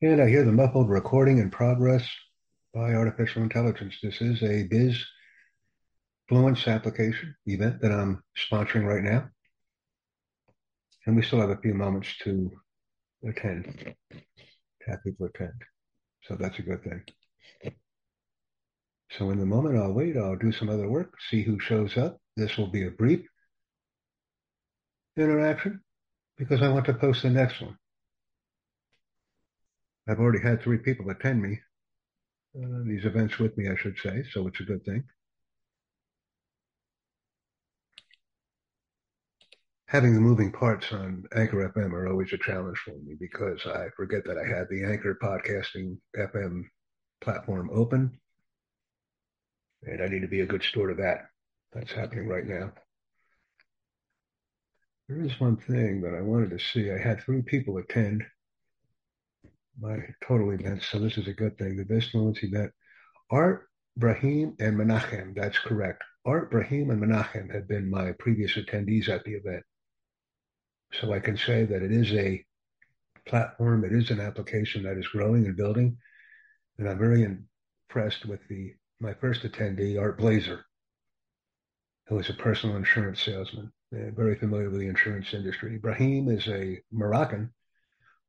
[0.00, 2.08] And I hear the muffled recording in progress
[2.72, 3.96] by artificial intelligence.
[4.00, 4.96] This is a Biz
[6.30, 9.28] Fluence application event that I'm sponsoring right now.
[11.04, 12.48] And we still have a few moments to
[13.26, 15.54] attend, to have people attend.
[16.22, 17.02] So that's a good thing.
[19.10, 22.20] So in the moment I'll wait, I'll do some other work, see who shows up.
[22.36, 23.26] This will be a brief
[25.16, 25.80] interaction
[26.36, 27.76] because I want to post the next one.
[30.08, 31.60] I've already had three people attend me,
[32.56, 35.04] uh, these events with me, I should say, so it's a good thing.
[39.86, 43.88] Having the moving parts on Anchor FM are always a challenge for me because I
[43.96, 46.64] forget that I had the Anchor podcasting FM
[47.20, 48.18] platform open.
[49.82, 51.26] And I need to be a good steward of that.
[51.72, 52.72] That's happening right now.
[55.08, 56.90] There is one thing that I wanted to see.
[56.90, 58.24] I had three people attend
[59.80, 61.76] my total event, so this is a good thing.
[61.76, 62.72] The best moments event.
[63.30, 65.34] Art, Brahim, and Menachem.
[65.34, 66.02] That's correct.
[66.24, 69.64] Art, Brahim, and Menachem have been my previous attendees at the event.
[70.92, 72.44] So I can say that it is a
[73.26, 75.98] platform, it is an application that is growing and building.
[76.78, 80.64] And I'm very impressed with the my first attendee, Art Blazer,
[82.08, 85.78] who is a personal insurance salesman, uh, very familiar with the insurance industry.
[85.78, 87.52] Brahim is a Moroccan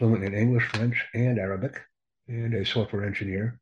[0.00, 1.78] fluent in English, French, and Arabic,
[2.26, 3.60] and a software engineer.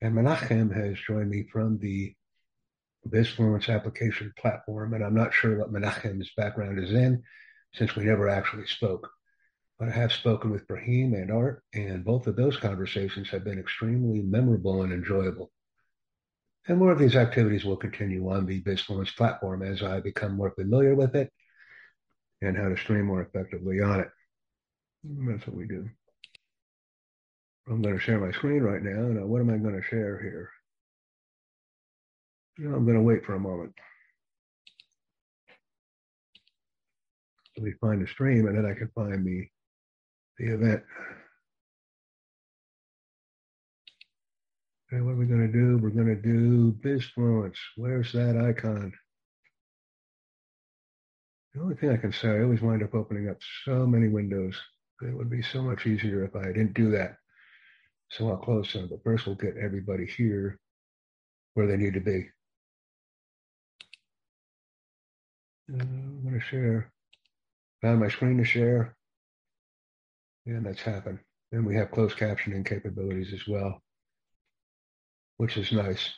[0.00, 2.14] And Menachem has joined me from the
[3.08, 7.22] BizFluence application platform, and I'm not sure what Menachem's background is in,
[7.74, 9.08] since we never actually spoke.
[9.78, 13.60] But I have spoken with Brahim and Art, and both of those conversations have been
[13.60, 15.52] extremely memorable and enjoyable.
[16.66, 20.50] And more of these activities will continue on the BizFluence platform as I become more
[20.50, 21.32] familiar with it
[22.40, 24.08] and how to stream more effectively on it.
[25.04, 25.88] That's what we do.
[27.68, 29.08] I'm going to share my screen right now.
[29.08, 30.50] Now, what am I going to share here?
[32.58, 33.72] I'm going to wait for a moment.
[37.56, 39.46] Let me find the stream, and then I can find the
[40.38, 40.82] the event.
[44.92, 45.78] Okay, what are we going to do?
[45.78, 47.56] We're going to do BizFluence.
[47.76, 48.92] Where's that icon?
[51.54, 54.56] The only thing I can say, I always wind up opening up so many windows.
[55.02, 57.16] It would be so much easier if I didn't do that.
[58.10, 60.58] So I'll close some, but first we'll get everybody here
[61.54, 62.28] where they need to be.
[65.72, 66.92] Uh, I'm going to share.
[67.82, 68.96] Found my screen to share.
[70.46, 71.20] And that's happened.
[71.52, 73.82] And we have closed captioning capabilities as well,
[75.36, 76.10] which is nice.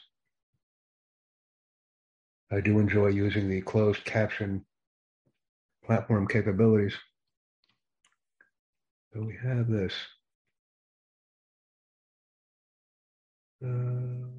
[2.50, 4.64] I do enjoy using the closed caption
[5.84, 6.94] platform capabilities.
[9.14, 9.92] So we have this.
[13.64, 13.68] Uh,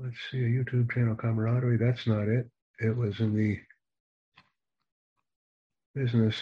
[0.04, 1.78] let's see, a YouTube channel camaraderie.
[1.78, 2.50] That's not it.
[2.80, 3.58] It was in the
[5.96, 6.36] business.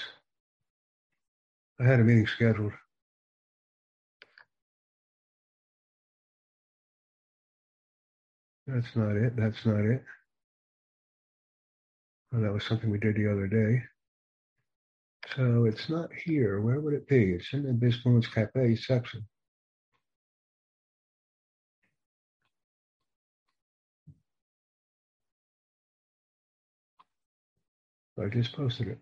[1.79, 2.73] I had a meeting scheduled.
[8.65, 9.35] That's not it.
[9.35, 10.03] That's not it.
[12.33, 13.83] Oh, that was something we did the other day.
[15.31, 16.61] So it's not here.
[16.61, 17.31] Where would it be?
[17.31, 19.25] It's in the BizFluence Cafe section.
[28.21, 28.99] I just posted it.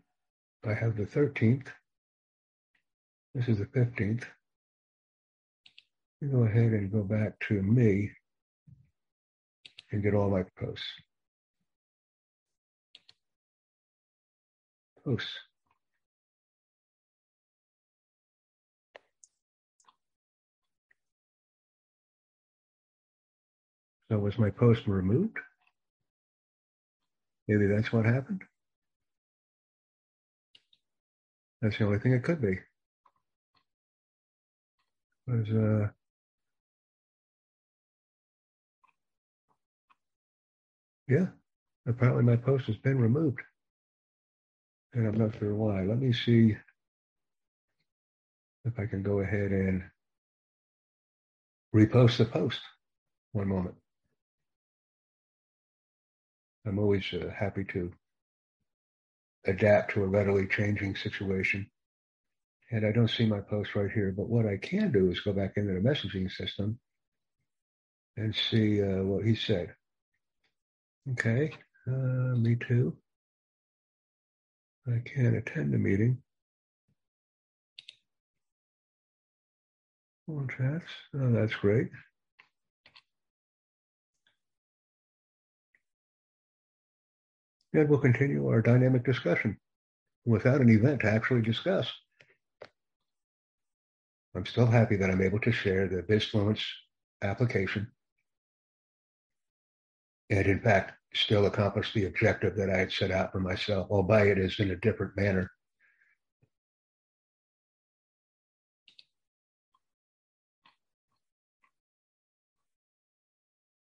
[0.65, 1.67] I have the 13th.
[3.35, 4.23] This is the 15th.
[6.31, 8.11] Go ahead and go back to me
[9.91, 10.85] and get all my posts.
[15.03, 15.50] Posts.
[24.11, 25.37] So was my post removed?
[27.47, 28.41] Maybe that's what happened.
[31.61, 32.59] That's the only thing it could be.
[35.27, 35.89] Was uh
[41.07, 41.27] yeah,
[41.87, 43.39] apparently my post has been removed.
[44.93, 45.83] And I'm not sure why.
[45.83, 46.57] Let me see
[48.65, 49.83] if I can go ahead and
[51.73, 52.59] repost the post.
[53.31, 53.75] One moment.
[56.65, 57.91] I'm always uh, happy to
[59.45, 61.69] adapt to a readily changing situation.
[62.71, 65.33] And I don't see my post right here, but what I can do is go
[65.33, 66.79] back into the messaging system
[68.15, 69.73] and see uh, what he said.
[71.11, 71.51] Okay,
[71.87, 72.95] uh, me too.
[74.87, 76.21] I can't attend the meeting.
[80.27, 80.85] All chats.
[81.15, 81.89] Oh, that's great.
[87.73, 89.57] And we'll continue our dynamic discussion
[90.25, 91.91] without an event to actually discuss.
[94.35, 96.61] I'm still happy that I'm able to share the BizFluence
[97.21, 97.91] application
[100.29, 104.37] and in fact still accomplish the objective that I had set out for myself, albeit
[104.37, 105.51] it is in a different manner.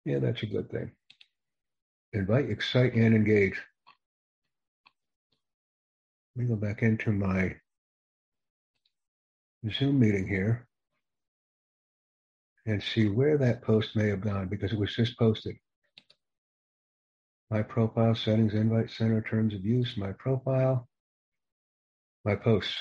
[0.06, 0.92] Yeah, that's a good thing.
[2.14, 3.60] Invite, excite, and engage.
[6.36, 7.56] Let me go back into my
[9.72, 10.68] Zoom meeting here
[12.66, 15.56] and see where that post may have gone because it was just posted.
[17.50, 20.88] My profile settings, invite center, terms of use, my profile,
[22.26, 22.76] my posts.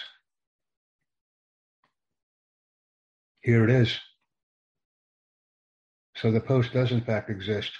[3.40, 3.98] Here it is.
[6.16, 7.70] So the post does in fact exist.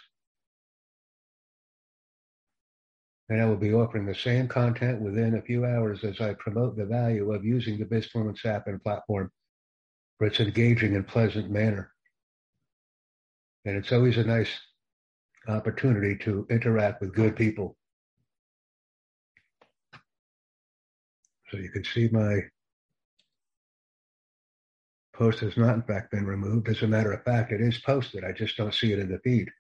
[3.29, 6.77] And I will be offering the same content within a few hours as I promote
[6.77, 9.31] the value of using the BizFluence app and platform
[10.19, 11.93] for its engaging and pleasant manner.
[13.65, 14.51] And it's always a nice
[15.49, 17.77] opportunity to interact with good people.
[21.51, 22.41] So you can see my
[25.15, 26.69] post has not in fact been removed.
[26.69, 28.25] As a matter of fact, it is posted.
[28.25, 29.51] I just don't see it in the feed.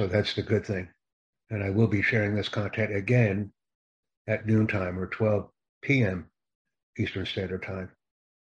[0.00, 0.88] So that's the good thing.
[1.50, 3.52] And I will be sharing this content again
[4.26, 5.50] at noontime or 12
[5.82, 6.30] p.m.
[6.98, 7.90] Eastern Standard Time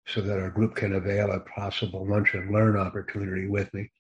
[0.07, 3.91] so that our group can avail a possible lunch and learn opportunity with me.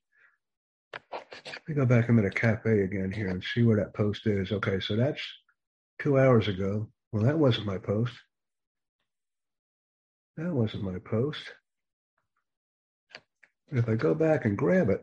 [1.10, 2.10] Let me go back.
[2.10, 4.52] I'm at a cafe again here and see where that post is.
[4.52, 5.22] Okay, so that's
[6.02, 6.86] two hours ago.
[7.12, 8.12] Well, that wasn't my post.
[10.36, 11.50] That wasn't my post.
[13.70, 15.02] If I go back and grab it,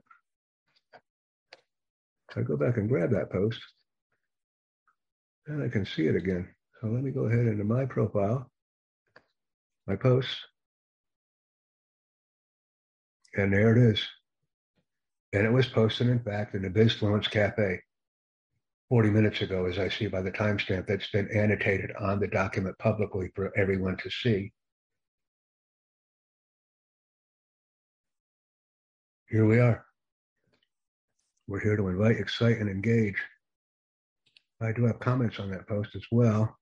[2.36, 3.60] I go back and grab that post,
[5.46, 6.48] then I can see it again.
[6.82, 8.50] So let me go ahead into my profile,
[9.88, 10.36] my posts,
[13.36, 14.06] and there it is.
[15.34, 17.82] And it was posted, in fact, in the BizFluence Cafe
[18.90, 22.78] 40 minutes ago, as I see by the timestamp that's been annotated on the document
[22.80, 24.52] publicly for everyone to see.
[29.28, 29.85] Here we are.
[31.48, 33.22] We're here to invite, excite, and engage.
[34.62, 36.58] I do have comments on that post as well.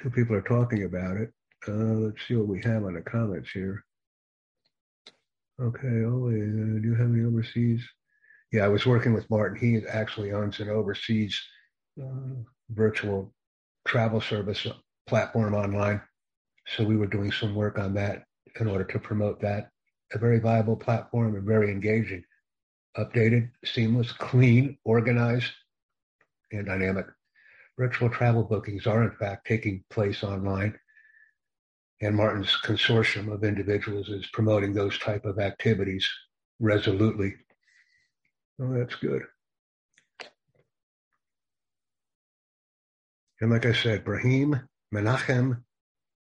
[0.00, 1.32] Two people are talking about it.
[1.66, 3.84] Uh, let's see what we have on the comments here.
[5.60, 7.82] Okay, oh, uh, do you have any overseas?
[8.52, 9.58] Yeah, I was working with Martin.
[9.58, 11.40] He actually owns an overseas
[12.00, 13.32] uh, virtual
[13.88, 14.66] travel service
[15.08, 16.00] platform online.
[16.68, 18.24] So we were doing some work on that
[18.60, 19.70] in order to promote that.
[20.12, 22.22] A very viable platform and very engaging.
[22.98, 25.52] Updated, seamless, clean, organized,
[26.52, 27.06] and dynamic.
[27.78, 30.78] Virtual travel bookings are in fact taking place online
[32.00, 36.08] and Martin's consortium of individuals is promoting those type of activities
[36.60, 37.34] resolutely.
[38.60, 39.22] Oh, that's good.
[43.40, 44.60] And like I said, Brahim,
[44.94, 45.62] Menachem,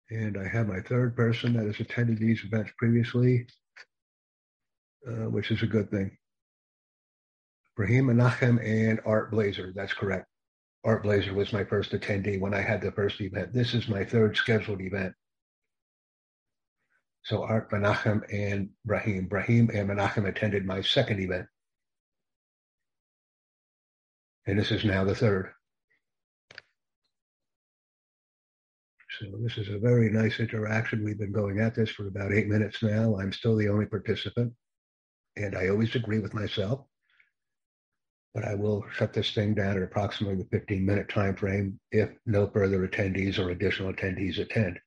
[0.10, 3.48] and I have my third person that has attended these events previously,
[5.08, 6.18] uh, which is a good thing.
[7.76, 10.28] Brahim Menachem and Art Blazer, that's correct.
[10.84, 13.54] Art Blazer was my first attendee when I had the first event.
[13.54, 15.14] This is my third scheduled event.
[17.24, 19.28] So Art Menachem and Brahim.
[19.28, 21.48] Brahim and Menachem attended my second event.
[24.46, 25.54] And this is now the third.
[29.20, 31.04] So this is a very nice interaction.
[31.04, 33.18] We've been going at this for about eight minutes now.
[33.18, 34.52] I'm still the only participant.
[35.38, 36.86] And I always agree with myself.
[38.34, 42.10] But I will shut this thing down at approximately the 15 minute time frame if
[42.26, 44.80] no further attendees or additional attendees attend.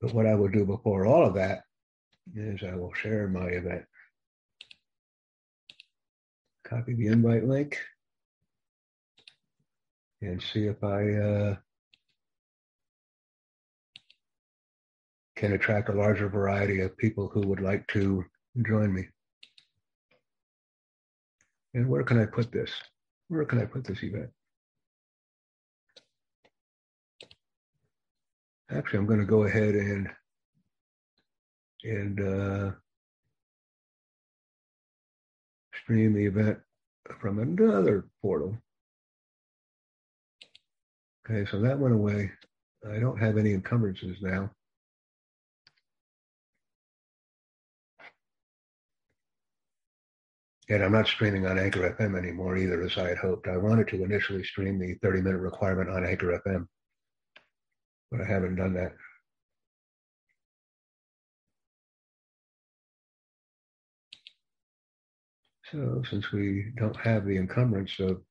[0.00, 1.64] But what I will do before all of that
[2.34, 3.84] is I will share my event.
[6.64, 7.78] Copy the invite link
[10.20, 11.56] and see if I uh,
[15.36, 18.24] can attract a larger variety of people who would like to
[18.64, 19.08] join me.
[21.74, 22.70] And where can I put this?
[23.28, 24.30] Where can I put this event?
[28.70, 30.08] Actually, I'm going to go ahead and
[31.84, 32.70] and uh,
[35.82, 36.58] stream the event
[37.20, 38.56] from another portal.
[41.28, 42.30] Okay, so that went away.
[42.88, 44.50] I don't have any encumbrances now.
[50.72, 53.46] And I'm not streaming on Anchor FM anymore either, as I had hoped.
[53.46, 56.66] I wanted to initially stream the 30 minute requirement on Anchor FM,
[58.10, 58.92] but I haven't done that.
[65.70, 68.22] So since we don't have the encumbrance of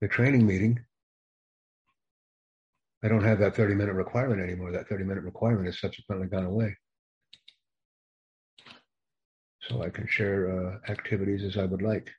[0.00, 0.78] the training meeting,
[3.02, 4.70] I don't have that 30 minute requirement anymore.
[4.70, 6.76] That 30 minute requirement has subsequently gone away.
[9.70, 12.10] So I can share uh, activities as I would like.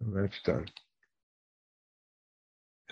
[0.00, 0.66] That's done.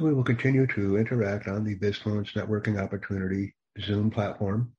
[0.00, 4.72] And we will continue to interact on the BizFluence Networking Opportunity Zoom platform.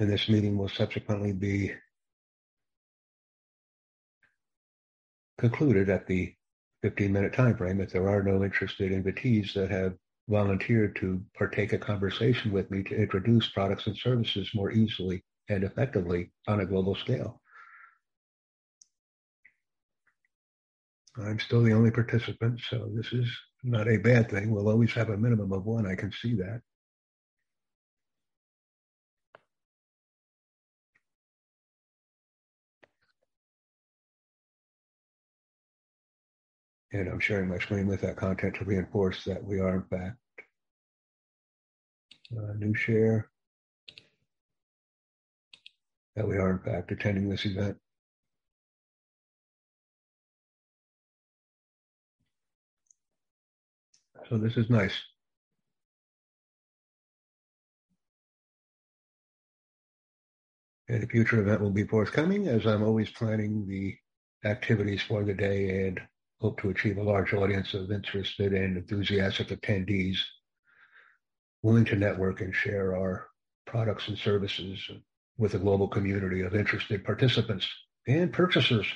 [0.00, 1.72] And this meeting will subsequently be
[5.38, 6.34] concluded at the
[6.82, 9.94] 15 minute time frame if there are no interested invitees that have
[10.28, 15.62] volunteered to partake a conversation with me to introduce products and services more easily and
[15.62, 17.40] effectively on a global scale.
[21.16, 23.28] I'm still the only participant, so this is
[23.62, 24.50] not a bad thing.
[24.50, 25.86] We'll always have a minimum of one.
[25.86, 26.60] I can see that.
[36.92, 40.16] And I'm sharing my screen with that content to reinforce that we are in fact
[42.36, 43.28] uh, new share
[46.14, 47.76] that we are in fact attending this event.
[54.28, 54.94] So this is nice.
[60.88, 63.96] And a future event will be forthcoming as I'm always planning the
[64.48, 66.00] activities for the day and
[66.40, 70.18] hope to achieve a large audience of interested and enthusiastic attendees
[71.62, 73.28] willing to network and share our
[73.66, 74.78] products and services
[75.38, 77.66] with a global community of interested participants
[78.06, 78.86] and purchasers.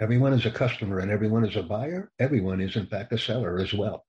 [0.00, 2.12] Everyone is a customer and everyone is a buyer.
[2.20, 4.04] Everyone is, in fact, a seller as well.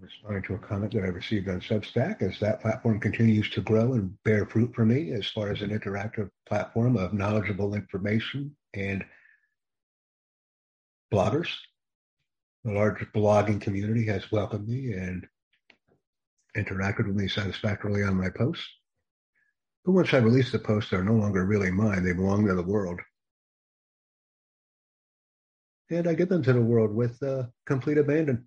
[0.00, 3.92] Responding to a comment that I received on Substack as that platform continues to grow
[3.92, 9.04] and bear fruit for me as far as an interactive platform of knowledgeable information and
[11.12, 11.48] bloggers.
[12.64, 15.26] The large blogging community has welcomed me and
[16.56, 18.66] interacted with me satisfactorily on my posts.
[19.84, 22.04] But once I release the posts, they're no longer really mine.
[22.04, 23.00] They belong to the world.
[25.90, 28.46] And I give them to the world with uh, complete abandon.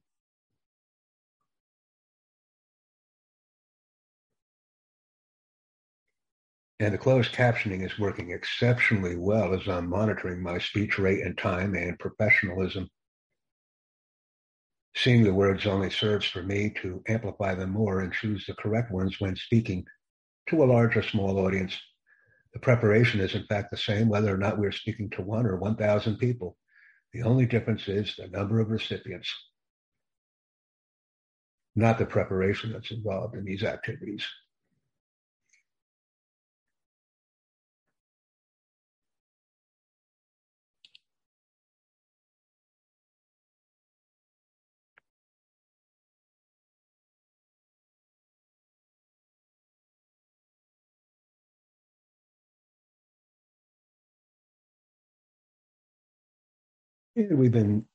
[6.79, 11.37] And the closed captioning is working exceptionally well as I'm monitoring my speech rate and
[11.37, 12.89] time and professionalism.
[14.95, 18.91] Seeing the words only serves for me to amplify them more and choose the correct
[18.91, 19.85] ones when speaking
[20.49, 21.79] to a large or small audience.
[22.53, 25.57] The preparation is in fact the same whether or not we're speaking to one or
[25.57, 26.57] 1,000 people.
[27.11, 29.33] The only difference is the number of recipients,
[31.75, 34.25] not the preparation that's involved in these activities.
[57.15, 57.85] We've been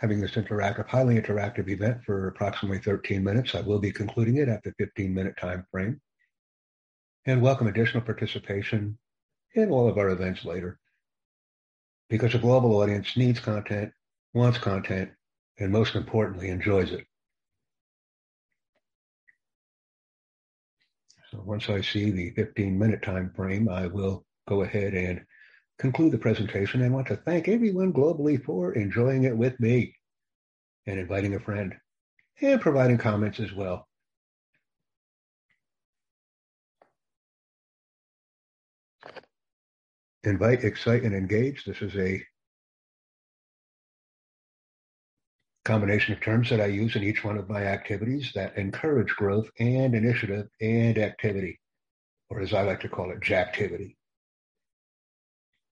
[0.00, 3.54] having this interactive, highly interactive event for approximately 13 minutes.
[3.56, 6.00] I will be concluding it at the 15 minute time frame
[7.26, 8.96] and welcome additional participation
[9.54, 10.78] in all of our events later
[12.08, 13.92] because a global audience needs content,
[14.34, 15.10] wants content,
[15.58, 17.04] and most importantly, enjoys it.
[21.32, 25.24] So once I see the 15 minute time frame, I will go ahead and
[25.80, 26.84] conclude the presentation.
[26.84, 29.94] I want to thank everyone globally for enjoying it with me
[30.86, 31.74] and inviting a friend
[32.42, 33.88] and providing comments as well.
[40.22, 41.64] Invite, excite, and engage.
[41.64, 42.22] This is a
[45.64, 49.48] combination of terms that I use in each one of my activities that encourage growth
[49.58, 51.58] and initiative and activity,
[52.28, 53.96] or as I like to call it, JACtivity.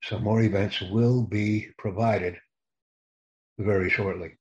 [0.04, 2.38] So more events will be provided
[3.58, 4.38] very shortly.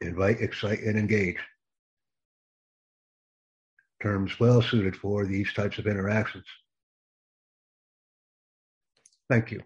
[0.00, 1.38] Invite, excite, and engage.
[4.02, 6.46] Terms well suited for these types of interactions.
[9.30, 9.62] Thank you.